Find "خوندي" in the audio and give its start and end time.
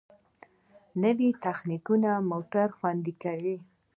2.77-3.13